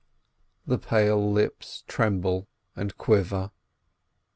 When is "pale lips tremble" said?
0.79-2.47